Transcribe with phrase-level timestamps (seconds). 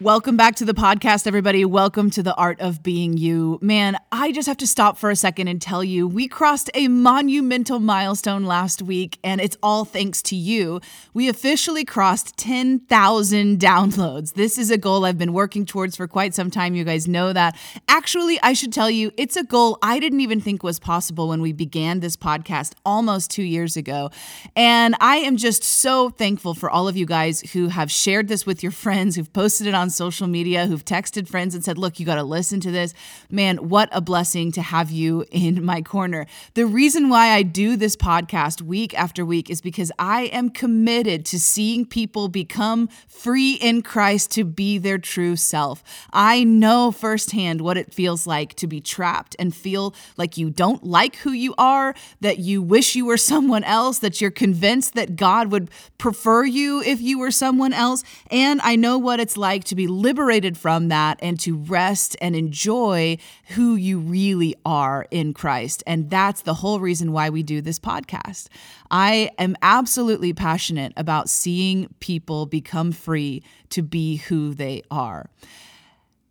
[0.00, 1.64] Welcome back to the podcast, everybody.
[1.64, 3.60] Welcome to the art of being you.
[3.62, 6.88] Man, I just have to stop for a second and tell you we crossed a
[6.88, 10.80] monumental milestone last week, and it's all thanks to you.
[11.14, 14.34] We officially crossed 10,000 downloads.
[14.34, 16.74] This is a goal I've been working towards for quite some time.
[16.74, 17.56] You guys know that.
[17.86, 21.40] Actually, I should tell you, it's a goal I didn't even think was possible when
[21.40, 24.10] we began this podcast almost two years ago.
[24.56, 28.44] And I am just so thankful for all of you guys who have shared this
[28.44, 31.98] with your friends, who've posted it on social media who've texted friends and said, Look,
[31.98, 32.94] you got to listen to this.
[33.30, 36.26] Man, what a blessing to have you in my corner.
[36.54, 41.24] The reason why I do this podcast week after week is because I am committed
[41.26, 45.82] to seeing people become free in Christ to be their true self.
[46.12, 50.84] I know firsthand what it feels like to be trapped and feel like you don't
[50.84, 55.16] like who you are, that you wish you were someone else, that you're convinced that
[55.16, 58.04] God would prefer you if you were someone else.
[58.30, 62.34] And I know what it's like to be liberated from that and to rest and
[62.34, 63.18] enjoy
[63.50, 65.82] who you really are in Christ.
[65.86, 68.48] And that's the whole reason why we do this podcast.
[68.90, 75.30] I am absolutely passionate about seeing people become free to be who they are.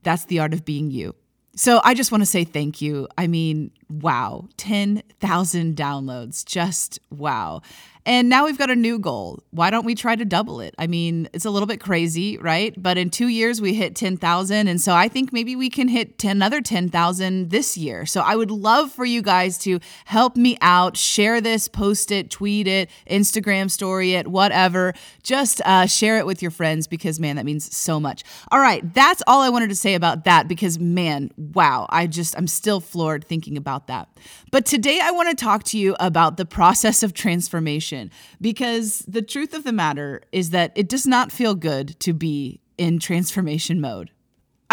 [0.03, 1.15] That's the art of being you.
[1.55, 3.07] So I just want to say thank you.
[3.15, 6.43] I mean, wow, 10,000 downloads.
[6.43, 7.61] Just wow.
[8.05, 9.41] And now we've got a new goal.
[9.51, 10.75] Why don't we try to double it?
[10.77, 12.73] I mean, it's a little bit crazy, right?
[12.81, 14.67] But in two years, we hit 10,000.
[14.67, 18.05] And so I think maybe we can hit 10, another 10,000 this year.
[18.05, 22.29] So I would love for you guys to help me out, share this, post it,
[22.29, 24.93] tweet it, Instagram story it, whatever.
[25.21, 28.23] Just uh, share it with your friends because, man, that means so much.
[28.51, 28.93] All right.
[28.93, 31.85] That's all I wanted to say about that because, man, wow.
[31.89, 34.09] I just, I'm still floored thinking about that.
[34.51, 39.21] But today I want to talk to you about the process of transformation because the
[39.21, 43.79] truth of the matter is that it does not feel good to be in transformation
[43.81, 44.11] mode.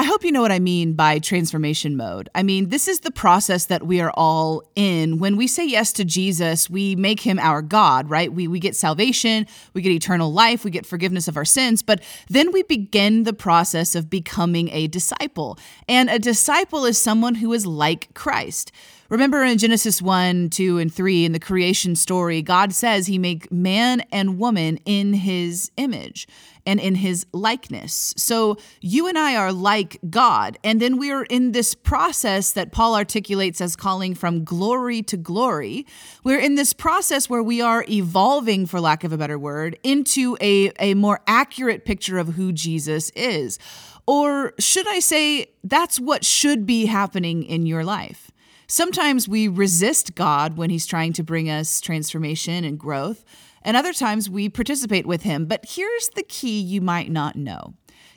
[0.01, 2.31] I hope you know what I mean by transformation mode.
[2.35, 5.19] I mean, this is the process that we are all in.
[5.19, 8.33] When we say yes to Jesus, we make him our God, right?
[8.33, 12.03] We, we get salvation, we get eternal life, we get forgiveness of our sins, but
[12.31, 15.59] then we begin the process of becoming a disciple.
[15.87, 18.73] And a disciple is someone who is like Christ.
[19.11, 23.51] Remember in Genesis 1, 2, and 3, in the creation story, God says he make
[23.51, 26.29] man and woman in his image
[26.65, 28.15] and in his likeness.
[28.17, 30.59] So you and I are like God.
[30.63, 35.17] And then we are in this process that Paul articulates as calling from glory to
[35.17, 35.87] glory.
[36.23, 40.37] We're in this process where we are evolving, for lack of a better word, into
[40.41, 43.59] a, a more accurate picture of who Jesus is.
[44.07, 48.31] Or should I say, that's what should be happening in your life.
[48.71, 53.25] Sometimes we resist God when He's trying to bring us transformation and growth,
[53.63, 55.47] and other times we participate with Him.
[55.47, 57.75] But here's the key you might not know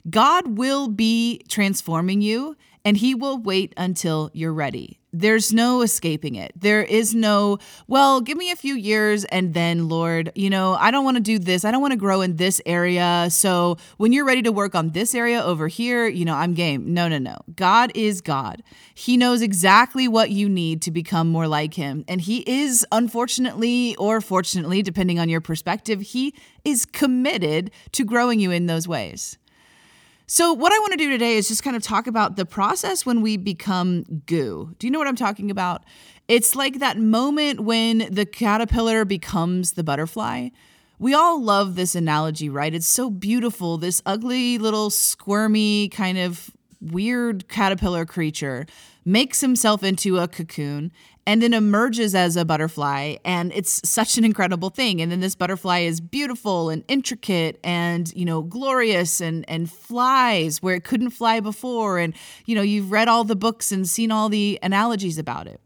[0.08, 2.56] God will be transforming you,
[2.86, 5.00] and He will wait until you're ready.
[5.16, 6.52] There's no escaping it.
[6.56, 10.90] There is no, well, give me a few years and then, Lord, you know, I
[10.90, 11.64] don't want to do this.
[11.64, 13.28] I don't want to grow in this area.
[13.30, 16.96] So when you're ready to work on this area over here, you know, I'm game.
[16.96, 17.38] No, no, no.
[17.56, 18.64] God is God.
[18.96, 22.04] He knows exactly what you need to become more like Him.
[22.08, 26.34] And He is, unfortunately or fortunately, depending on your perspective, He
[26.66, 29.38] is committed to growing you in those ways.
[30.36, 33.06] So, what I want to do today is just kind of talk about the process
[33.06, 34.74] when we become goo.
[34.80, 35.84] Do you know what I'm talking about?
[36.28, 40.50] It's like that moment when the caterpillar becomes the butterfly.
[40.98, 42.74] We all love this analogy, right?
[42.74, 43.78] It's so beautiful.
[43.78, 46.50] This ugly little squirmy kind of
[46.82, 48.66] weird caterpillar creature
[49.06, 50.92] makes himself into a cocoon
[51.26, 55.02] and then emerges as a butterfly and it's such an incredible thing.
[55.02, 60.62] And then this butterfly is beautiful and intricate and you know glorious and and flies
[60.62, 62.00] where it couldn't fly before.
[62.00, 62.14] And
[62.46, 65.62] you know you've read all the books and seen all the analogies about it.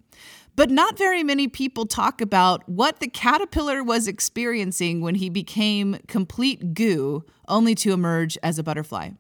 [0.56, 6.00] But not very many people talk about what the caterpillar was experiencing when he became
[6.08, 9.12] complete goo only to emerge as a butterfly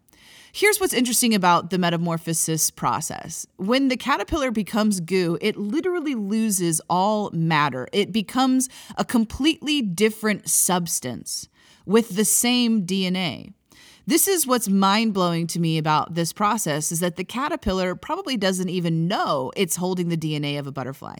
[0.58, 3.46] Here's what's interesting about the metamorphosis process.
[3.58, 7.88] When the caterpillar becomes goo, it literally loses all matter.
[7.94, 8.68] It becomes
[8.98, 11.48] a completely different substance
[11.86, 13.54] with the same DNA.
[14.10, 18.38] This is what's mind blowing to me about this process is that the caterpillar probably
[18.38, 21.18] doesn't even know it's holding the DNA of a butterfly.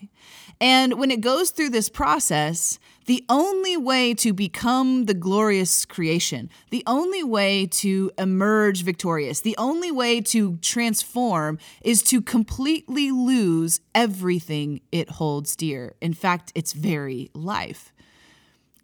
[0.62, 6.50] And when it goes through this process, the only way to become the glorious creation,
[6.70, 13.82] the only way to emerge victorious, the only way to transform is to completely lose
[13.94, 15.96] everything it holds dear.
[16.00, 17.92] In fact, its very life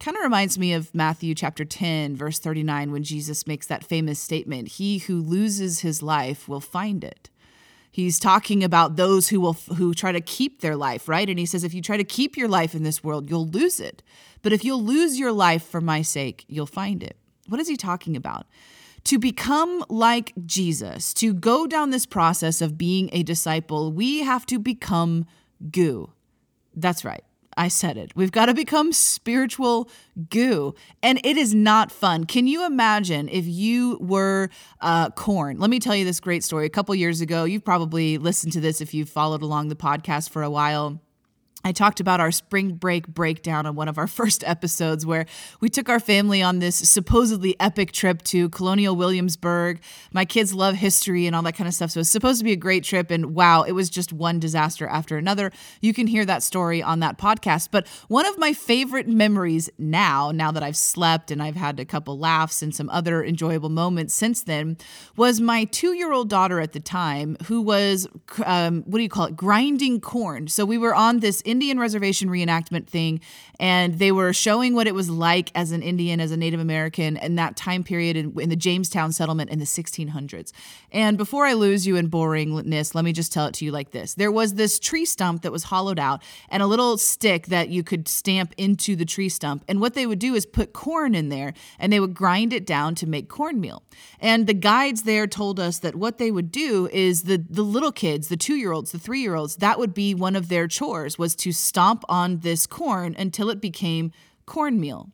[0.04, 4.20] kind of reminds me of Matthew chapter 10, verse 39, when Jesus makes that famous
[4.20, 7.30] statement He who loses his life will find it.
[7.90, 11.30] He's talking about those who will who try to keep their life, right?
[11.30, 13.80] And he says if you try to keep your life in this world, you'll lose
[13.80, 14.04] it.
[14.42, 17.16] But if you'll lose your life for my sake, you'll find it.
[17.48, 18.48] What is he talking about?
[19.06, 24.46] To become like Jesus, to go down this process of being a disciple, we have
[24.48, 25.28] to become
[25.72, 26.12] goo.
[26.76, 27.24] That's right.
[27.58, 28.16] I said it.
[28.16, 29.90] We've got to become spiritual
[30.30, 30.76] goo.
[31.02, 32.26] And it is not fun.
[32.26, 34.50] Can you imagine if you were
[34.82, 35.60] uh, corn?
[35.60, 36.66] Let me tell you this great story.
[36.66, 40.30] A couple years ago, you've probably listened to this if you've followed along the podcast
[40.30, 41.03] for a while.
[41.66, 45.26] I talked about our spring break breakdown on one of our first episodes where
[45.62, 49.82] we took our family on this supposedly epic trip to Colonial Williamsburg.
[50.12, 51.92] My kids love history and all that kind of stuff.
[51.92, 53.12] So it was supposed to be a great trip.
[53.12, 55.52] And wow, it was just one disaster after another.
[55.82, 57.70] You can hear that story on that podcast.
[57.72, 61.86] But one of my favorite memories now, now that I've slept and I've had a
[61.86, 64.78] couple laughs and some other enjoyable moments since then,
[65.16, 68.08] was my two year old daughter at the time who was,
[68.46, 70.48] um, what do you call it, grinding corn.
[70.48, 73.22] So we were on this Indian reservation reenactment thing,
[73.60, 77.16] and they were showing what it was like as an Indian, as a Native American
[77.18, 80.52] in that time period in, in the Jamestown settlement in the 1600s.
[80.92, 83.92] And before I lose you in boringness, let me just tell it to you like
[83.92, 87.70] this there was this tree stump that was hollowed out and a little stick that
[87.70, 89.64] you could stamp into the tree stump.
[89.68, 92.66] And what they would do is put corn in there and they would grind it
[92.66, 93.84] down to make cornmeal.
[94.20, 97.92] And the guides there told us that what they would do is the, the little
[97.92, 100.68] kids, the two year olds, the three year olds, that would be one of their
[100.68, 104.14] chores was to stomp on this corn until it became
[104.46, 105.10] cornmeal.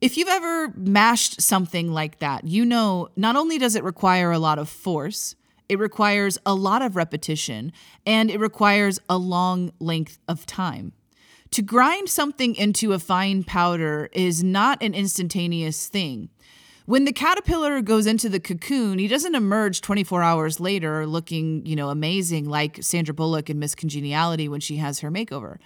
[0.00, 4.38] If you've ever mashed something like that, you know not only does it require a
[4.38, 5.34] lot of force,
[5.68, 7.72] it requires a lot of repetition,
[8.06, 10.92] and it requires a long length of time.
[11.50, 16.28] To grind something into a fine powder is not an instantaneous thing.
[16.84, 21.76] When the caterpillar goes into the cocoon, he doesn't emerge 24 hours later looking, you
[21.76, 25.58] know, amazing like Sandra Bullock in Miss Congeniality when she has her makeover.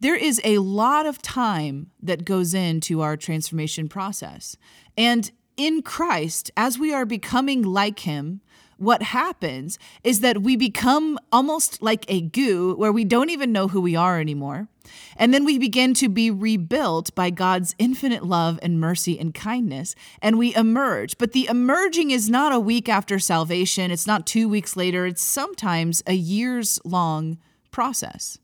[0.00, 4.56] There is a lot of time that goes into our transformation process.
[4.96, 8.42] And in Christ, as we are becoming like him,
[8.76, 13.68] what happens is that we become almost like a goo where we don't even know
[13.68, 14.68] who we are anymore.
[15.16, 19.94] And then we begin to be rebuilt by God's infinite love and mercy and kindness,
[20.20, 21.18] and we emerge.
[21.18, 25.22] But the emerging is not a week after salvation, it's not two weeks later, it's
[25.22, 27.38] sometimes a years long
[27.70, 28.38] process.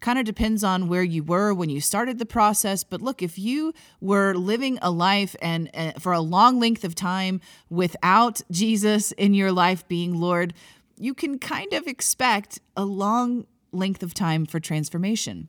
[0.00, 3.38] Kind of depends on where you were when you started the process but look if
[3.38, 7.40] you were living a life and uh, for a long length of time
[7.70, 10.52] without Jesus in your life being lord
[10.98, 15.48] you can kind of expect a long length of time for transformation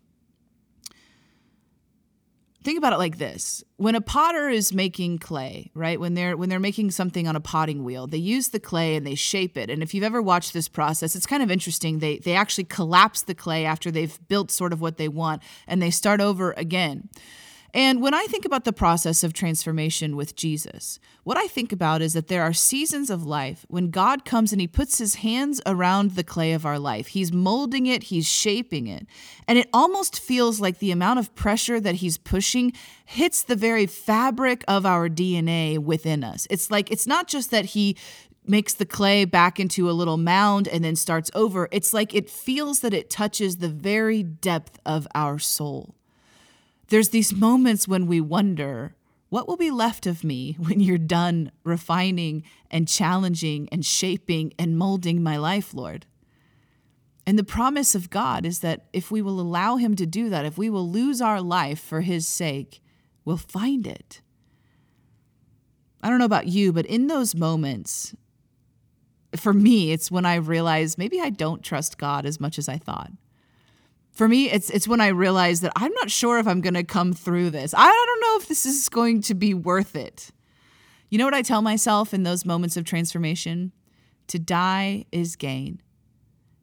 [2.68, 3.64] think about it like this.
[3.78, 7.40] When a potter is making clay right when they're when they're making something on a
[7.40, 9.70] potting wheel they use the clay and they shape it.
[9.70, 12.00] And if you've ever watched this process it's kind of interesting.
[12.00, 15.82] They they actually collapse the clay after they've built sort of what they want and
[15.82, 17.08] they start over again
[17.78, 22.02] and when I think about the process of transformation with Jesus, what I think about
[22.02, 25.62] is that there are seasons of life when God comes and He puts His hands
[25.64, 27.10] around the clay of our life.
[27.10, 29.06] He's molding it, He's shaping it.
[29.48, 32.74] And it almost feels like the amount of pressure that He's pushing
[33.06, 36.48] hits the very fabric of our DNA within us.
[36.50, 37.96] It's like, it's not just that He
[38.44, 41.70] makes the clay back into a little mound and then starts over.
[41.72, 45.94] It's like it feels that it touches the very depth of our soul
[46.90, 48.96] there's these moments when we wonder,
[49.30, 54.78] what will be left of me when you're done refining and challenging and shaping and
[54.78, 56.06] molding my life, Lord?
[57.26, 60.46] And the promise of God is that if we will allow Him to do that,
[60.46, 62.82] if we will lose our life for His sake,
[63.26, 64.22] we'll find it.
[66.02, 68.16] I don't know about you, but in those moments,
[69.36, 72.78] for me, it's when I realize maybe I don't trust God as much as I
[72.78, 73.12] thought
[74.18, 76.84] for me it's it's when i realize that i'm not sure if i'm going to
[76.84, 77.74] come through this.
[77.78, 80.32] I don't know if this is going to be worth it.
[81.10, 83.72] You know what i tell myself in those moments of transformation?
[84.30, 85.82] To die is gain.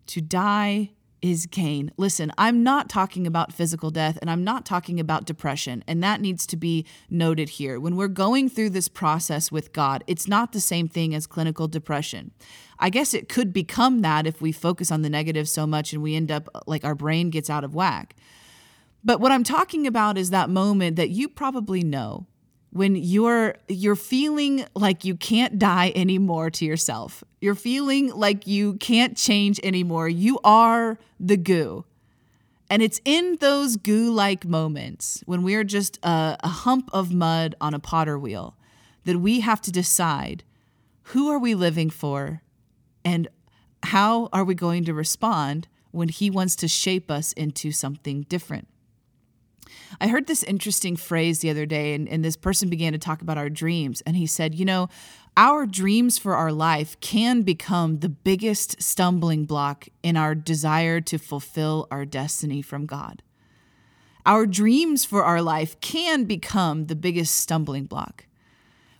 [0.08, 0.93] To die
[1.25, 1.90] is gain.
[1.97, 5.83] Listen, I'm not talking about physical death and I'm not talking about depression.
[5.88, 7.81] And that needs to be noted here.
[7.81, 11.66] When we're going through this process with God, it's not the same thing as clinical
[11.66, 12.33] depression.
[12.78, 16.02] I guess it could become that if we focus on the negative so much and
[16.02, 18.14] we end up like our brain gets out of whack.
[19.02, 22.26] But what I'm talking about is that moment that you probably know
[22.75, 27.23] when you're you're feeling like you can't die anymore to yourself.
[27.40, 30.09] You're feeling like you can't change anymore.
[30.09, 31.85] You are the goo.
[32.69, 37.54] And it's in those goo like moments when we're just a, a, hump of mud
[37.61, 38.57] on a potter wheel
[39.04, 40.43] that we have to decide
[41.09, 42.43] who are we living for
[43.04, 43.28] and
[43.85, 48.66] how are we going to respond when he wants to shape us into something different.
[50.00, 53.23] I heard this interesting phrase the other day, and, and this person began to talk
[53.23, 54.02] about our dreams.
[54.02, 54.88] And he said, You know,
[55.37, 61.19] our dreams for our life can become the biggest stumbling block in our desire to
[61.19, 63.23] fulfill our destiny from God.
[64.26, 68.26] Our dreams for our life can become the biggest stumbling block.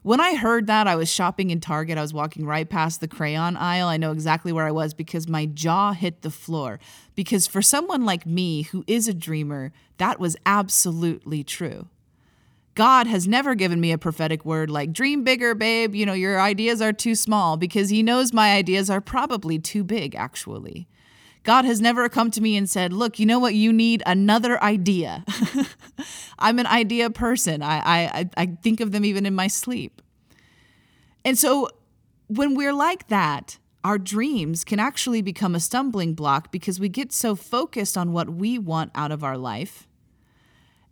[0.05, 1.97] When I heard that, I was shopping in Target.
[1.97, 3.89] I was walking right past the crayon aisle.
[3.89, 6.79] I know exactly where I was because my jaw hit the floor.
[7.15, 11.89] Because for someone like me who is a dreamer, that was absolutely true.
[12.75, 15.95] God has never given me a prophetic word like, dream bigger, babe.
[15.95, 19.85] You know, your ideas are too small because He knows my ideas are probably too
[19.85, 20.87] big, actually.
[21.45, 23.55] God has never come to me and said, Look, you know what?
[23.55, 25.25] You need another idea.
[26.39, 27.63] I'm an idea person.
[27.63, 30.03] I, I, I think of them even in my sleep.
[31.25, 31.69] And so
[32.27, 37.13] when we're like that, our dreams can actually become a stumbling block because we get
[37.13, 39.87] so focused on what we want out of our life.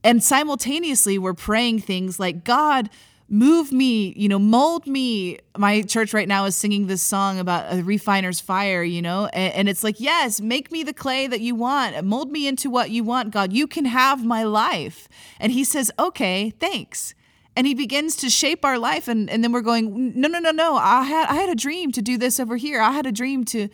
[0.05, 2.91] And simultaneously, we're praying things like, God,
[3.33, 5.39] move me, you know, mold me.
[5.57, 9.55] My church right now is singing this song about a refiner's fire, you know, and,
[9.55, 12.91] and, it's like, yes, make me the clay that you want, mold me into what
[12.91, 13.51] you want, God.
[13.53, 15.09] You can have my life.
[15.41, 17.15] And he says, okay, thanks.
[17.57, 20.51] And he begins to shape our life, and, and then we're going, no, no, no,
[20.51, 20.77] no.
[20.77, 22.81] I had I had a dream to do this over here.
[22.81, 23.69] I had a dream to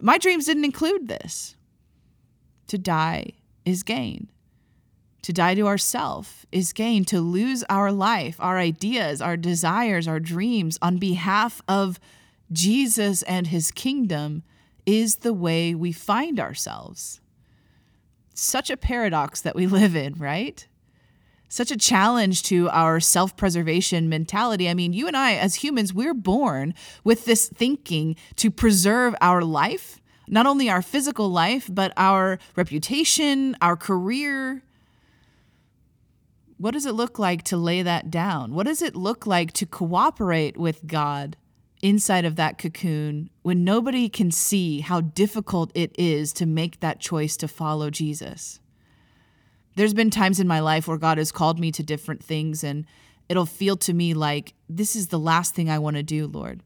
[0.00, 1.56] my dreams didn't include this.
[2.68, 3.32] To die
[3.64, 4.28] is gain.
[5.22, 7.04] To die to ourself is gain.
[7.06, 12.00] To lose our life, our ideas, our desires, our dreams on behalf of
[12.50, 14.42] Jesus and his kingdom
[14.84, 17.20] is the way we find ourselves.
[18.34, 20.66] Such a paradox that we live in, right?
[21.48, 24.68] Such a challenge to our self preservation mentality.
[24.68, 26.74] I mean, you and I, as humans, we're born
[27.04, 33.56] with this thinking to preserve our life, not only our physical life, but our reputation,
[33.60, 34.62] our career,
[36.62, 38.54] what does it look like to lay that down?
[38.54, 41.36] What does it look like to cooperate with God
[41.82, 47.00] inside of that cocoon when nobody can see how difficult it is to make that
[47.00, 48.60] choice to follow Jesus?
[49.74, 52.86] There's been times in my life where God has called me to different things, and
[53.28, 56.62] it'll feel to me like this is the last thing I want to do, Lord.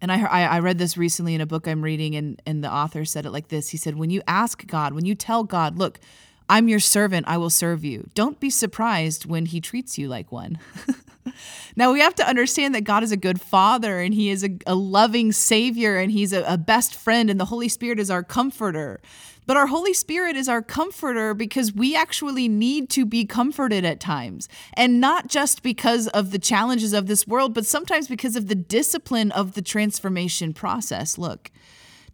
[0.00, 3.04] And I, I read this recently in a book I'm reading, and, and the author
[3.04, 6.00] said it like this He said, When you ask God, when you tell God, look,
[6.50, 8.10] I'm your servant, I will serve you.
[8.14, 10.58] Don't be surprised when he treats you like one.
[11.76, 14.50] now, we have to understand that God is a good father and he is a,
[14.66, 18.24] a loving savior and he's a, a best friend, and the Holy Spirit is our
[18.24, 19.00] comforter.
[19.46, 24.00] But our Holy Spirit is our comforter because we actually need to be comforted at
[24.00, 24.48] times.
[24.74, 28.56] And not just because of the challenges of this world, but sometimes because of the
[28.56, 31.16] discipline of the transformation process.
[31.16, 31.52] Look,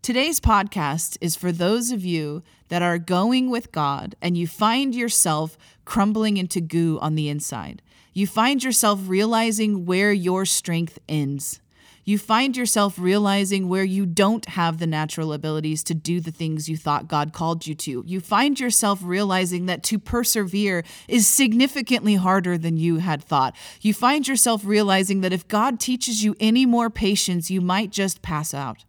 [0.06, 4.94] Today's podcast is for those of you that are going with God and you find
[4.94, 7.82] yourself crumbling into goo on the inside.
[8.12, 11.60] You find yourself realizing where your strength ends.
[12.04, 16.68] You find yourself realizing where you don't have the natural abilities to do the things
[16.68, 18.04] you thought God called you to.
[18.06, 23.56] You find yourself realizing that to persevere is significantly harder than you had thought.
[23.80, 28.22] You find yourself realizing that if God teaches you any more patience, you might just
[28.22, 28.84] pass out.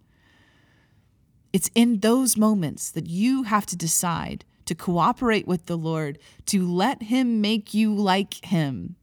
[1.57, 6.67] It's in those moments that you have to decide to cooperate with the Lord, to
[6.67, 8.95] let Him make you like Him.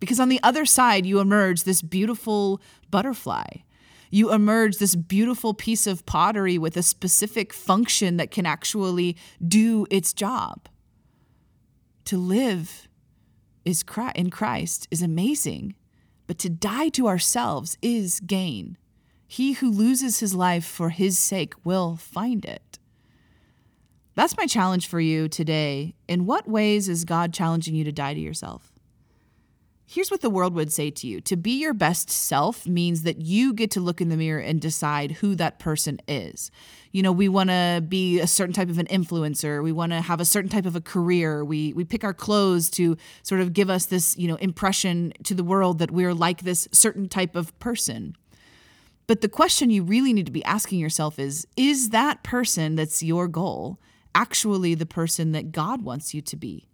[0.00, 2.60] Because on the other side, you emerge this beautiful
[2.90, 3.46] butterfly.
[4.10, 9.86] You emerge this beautiful piece of pottery with a specific function that can actually do
[9.88, 10.68] its job.
[12.06, 12.88] To live
[13.64, 13.84] is
[14.16, 15.76] in Christ is amazing,
[16.26, 18.78] but to die to ourselves is gain.
[19.26, 22.78] He who loses his life for his sake will find it.
[24.14, 25.94] That's my challenge for you today.
[26.06, 28.74] In what ways is God challenging you to die to yourself?
[29.86, 33.20] Here's what the world would say to you To be your best self means that
[33.20, 36.50] you get to look in the mirror and decide who that person is.
[36.90, 39.62] You know, we want to be a certain type of an influencer.
[39.62, 41.44] We want to have a certain type of a career.
[41.44, 45.34] We we pick our clothes to sort of give us this, you know, impression to
[45.34, 48.16] the world that we're like this certain type of person.
[49.06, 53.02] But the question you really need to be asking yourself is is that person that's
[53.02, 53.78] your goal
[54.14, 56.68] actually the person that God wants you to be?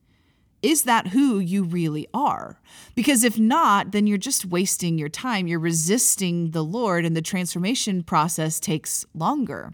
[0.63, 2.61] Is that who you really are?
[2.95, 5.47] Because if not, then you're just wasting your time.
[5.47, 9.73] You're resisting the Lord, and the transformation process takes longer.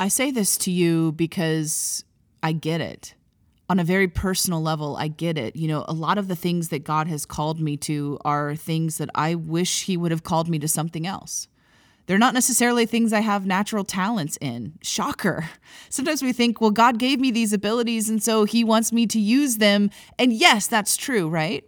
[0.00, 2.04] I say this to you because
[2.42, 3.14] I get it.
[3.70, 5.54] On a very personal level, I get it.
[5.54, 8.98] You know, a lot of the things that God has called me to are things
[8.98, 11.48] that I wish He would have called me to something else.
[12.08, 14.78] They're not necessarily things I have natural talents in.
[14.80, 15.50] Shocker.
[15.90, 19.20] Sometimes we think, well, God gave me these abilities and so he wants me to
[19.20, 19.90] use them.
[20.18, 21.64] And yes, that's true, right?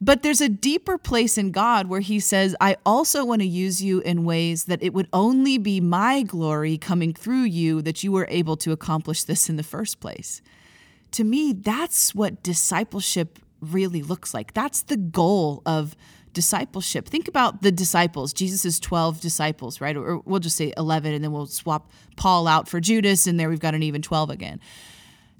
[0.00, 3.82] But there's a deeper place in God where he says, I also want to use
[3.82, 8.12] you in ways that it would only be my glory coming through you that you
[8.12, 10.40] were able to accomplish this in the first place.
[11.14, 14.52] To me, that's what discipleship really looks like.
[14.52, 15.94] That's the goal of
[16.32, 17.08] discipleship.
[17.08, 19.96] Think about the disciples, Jesus' 12 disciples, right?
[19.96, 23.48] Or we'll just say 11 and then we'll swap Paul out for Judas and there
[23.48, 24.58] we've got an even 12 again.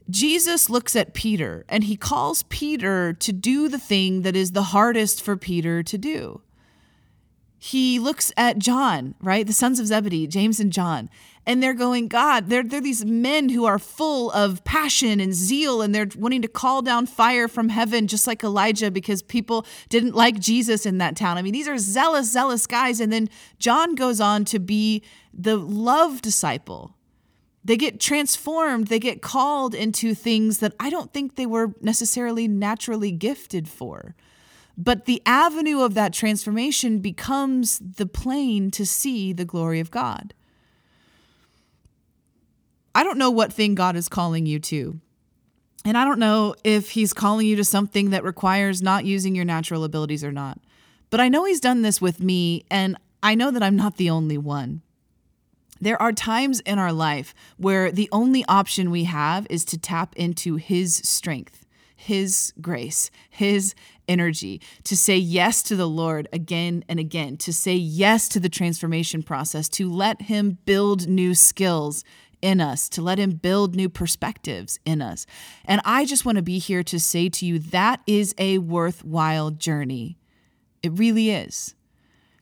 [0.08, 4.62] Jesus looks at Peter and he calls Peter to do the thing that is the
[4.62, 6.40] hardest for Peter to do
[7.64, 9.46] he looks at John, right?
[9.46, 11.08] The sons of Zebedee, James and John,
[11.46, 15.80] and they're going, God, they're, they're these men who are full of passion and zeal,
[15.80, 20.14] and they're wanting to call down fire from heaven, just like Elijah, because people didn't
[20.14, 21.38] like Jesus in that town.
[21.38, 23.00] I mean, these are zealous, zealous guys.
[23.00, 25.02] And then John goes on to be
[25.32, 26.94] the love disciple.
[27.64, 32.46] They get transformed, they get called into things that I don't think they were necessarily
[32.46, 34.14] naturally gifted for.
[34.76, 40.34] But the avenue of that transformation becomes the plane to see the glory of God.
[42.94, 45.00] I don't know what thing God is calling you to.
[45.84, 49.44] And I don't know if he's calling you to something that requires not using your
[49.44, 50.58] natural abilities or not.
[51.10, 54.10] But I know he's done this with me, and I know that I'm not the
[54.10, 54.82] only one.
[55.80, 60.16] There are times in our life where the only option we have is to tap
[60.16, 61.63] into his strength
[61.96, 63.74] his grace, His
[64.08, 68.48] energy, to say yes to the Lord again and again, to say yes to the
[68.48, 72.04] transformation process, to let Him build new skills
[72.42, 75.24] in us, to let Him build new perspectives in us.
[75.64, 79.50] And I just want to be here to say to you that is a worthwhile
[79.50, 80.18] journey.
[80.82, 81.74] It really is.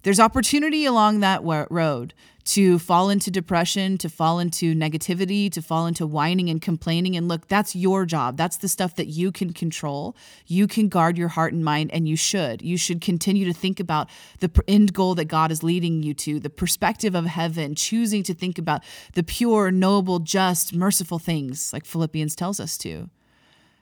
[0.03, 5.87] There's opportunity along that road to fall into depression, to fall into negativity, to fall
[5.87, 7.17] into whining and complaining.
[7.17, 8.37] And look, that's your job.
[8.37, 10.17] That's the stuff that you can control.
[10.47, 12.63] You can guard your heart and mind, and you should.
[12.63, 16.41] You should continue to think about the end goal that God is leading you to,
[16.41, 18.83] the perspective of heaven, choosing to think about
[19.15, 23.09] the pure, noble, just, merciful things like Philippians tells us to.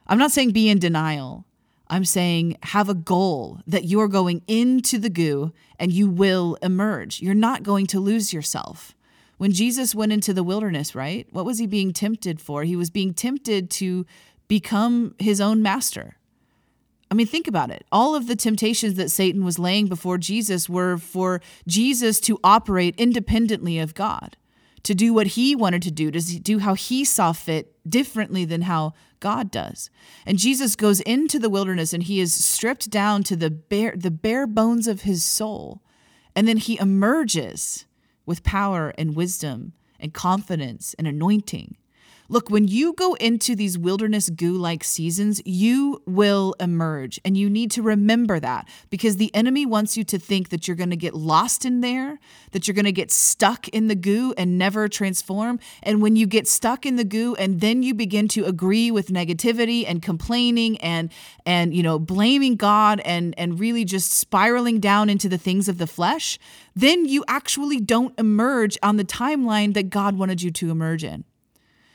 [0.06, 1.46] I'm not saying be in denial.
[1.90, 6.56] I'm saying have a goal that you are going into the goo and you will
[6.62, 7.20] emerge.
[7.20, 8.94] You're not going to lose yourself.
[9.38, 11.26] When Jesus went into the wilderness, right?
[11.32, 12.62] What was he being tempted for?
[12.62, 14.06] He was being tempted to
[14.46, 16.16] become his own master.
[17.10, 17.84] I mean, think about it.
[17.90, 22.94] All of the temptations that Satan was laying before Jesus were for Jesus to operate
[22.98, 24.36] independently of God
[24.84, 28.62] to do what he wanted to do, to do how he saw fit differently than
[28.62, 29.90] how God does.
[30.26, 34.10] And Jesus goes into the wilderness and he is stripped down to the bare the
[34.10, 35.82] bare bones of his soul.
[36.34, 37.86] And then he emerges
[38.26, 41.76] with power and wisdom and confidence and anointing.
[42.30, 47.18] Look, when you go into these wilderness goo like seasons, you will emerge.
[47.24, 50.76] And you need to remember that because the enemy wants you to think that you're
[50.76, 52.20] going to get lost in there,
[52.52, 55.58] that you're going to get stuck in the goo and never transform.
[55.82, 59.08] And when you get stuck in the goo and then you begin to agree with
[59.08, 61.10] negativity and complaining and,
[61.44, 65.78] and, you know, blaming God and, and really just spiraling down into the things of
[65.78, 66.38] the flesh,
[66.76, 71.24] then you actually don't emerge on the timeline that God wanted you to emerge in.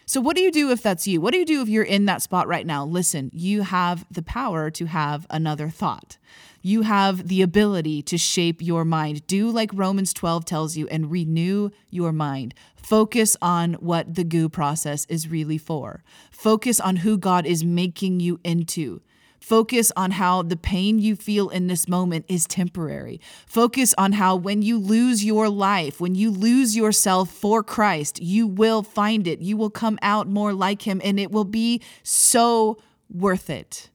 [0.08, 1.20] So, what do you do if that's you?
[1.20, 2.86] What do you do if you're in that spot right now?
[2.86, 6.18] Listen, you have the power to have another thought.
[6.62, 9.26] You have the ability to shape your mind.
[9.28, 12.54] Do like Romans 12 tells you and renew your mind.
[12.76, 16.04] Focus on what the goo process is really for.
[16.30, 19.02] Focus on who God is making you into.
[19.40, 23.20] Focus on how the pain you feel in this moment is temporary.
[23.46, 28.48] Focus on how when you lose your life, when you lose yourself for Christ, you
[28.48, 29.42] will find it.
[29.42, 32.78] You will come out more like Him, and it will be so
[33.10, 33.90] worth it.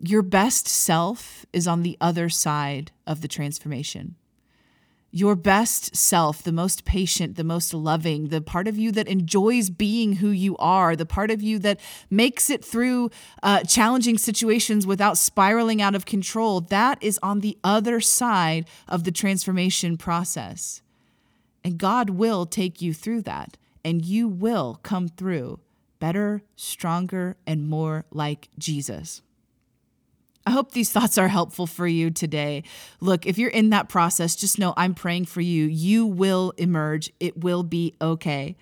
[0.00, 4.14] Your best self is on the other side of the transformation.
[5.10, 9.70] Your best self, the most patient, the most loving, the part of you that enjoys
[9.70, 13.10] being who you are, the part of you that makes it through
[13.42, 19.04] uh, challenging situations without spiraling out of control, that is on the other side of
[19.04, 20.82] the transformation process.
[21.64, 25.60] And God will take you through that, and you will come through
[25.98, 29.22] better, stronger, and more like Jesus.
[30.48, 32.62] I hope these thoughts are helpful for you today.
[33.02, 35.66] Look, if you're in that process, just know I'm praying for you.
[35.66, 38.56] You will emerge, it will be okay.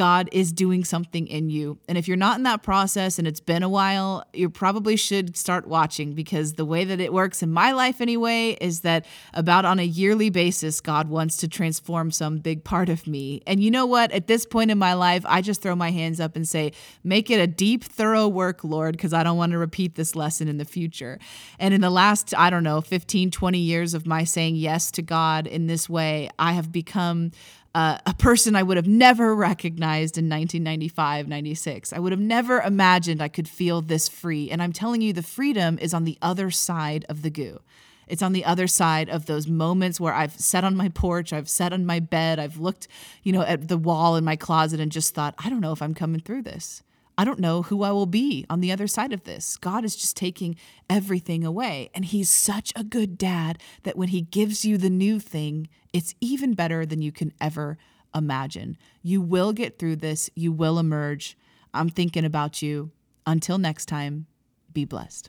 [0.00, 1.78] God is doing something in you.
[1.86, 5.36] And if you're not in that process and it's been a while, you probably should
[5.36, 9.66] start watching because the way that it works in my life, anyway, is that about
[9.66, 13.42] on a yearly basis, God wants to transform some big part of me.
[13.46, 14.10] And you know what?
[14.10, 16.72] At this point in my life, I just throw my hands up and say,
[17.04, 20.48] Make it a deep, thorough work, Lord, because I don't want to repeat this lesson
[20.48, 21.18] in the future.
[21.58, 25.02] And in the last, I don't know, 15, 20 years of my saying yes to
[25.02, 27.32] God in this way, I have become
[27.74, 31.92] uh, a person I would have never recognized in 1995, 96.
[31.92, 34.50] I would have never imagined I could feel this free.
[34.50, 37.60] And I'm telling you, the freedom is on the other side of the goo.
[38.08, 41.48] It's on the other side of those moments where I've sat on my porch, I've
[41.48, 42.88] sat on my bed, I've looked,
[43.22, 45.80] you know, at the wall in my closet and just thought, I don't know if
[45.80, 46.82] I'm coming through this.
[47.20, 49.58] I don't know who I will be on the other side of this.
[49.58, 50.56] God is just taking
[50.88, 51.90] everything away.
[51.94, 56.14] And He's such a good dad that when He gives you the new thing, it's
[56.22, 57.76] even better than you can ever
[58.14, 58.78] imagine.
[59.02, 61.36] You will get through this, you will emerge.
[61.74, 62.90] I'm thinking about you.
[63.26, 64.24] Until next time,
[64.72, 65.28] be blessed.